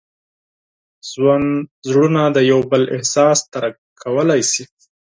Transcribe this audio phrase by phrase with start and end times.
[1.89, 4.63] زړونه د یو بل احساس درک کولی شي.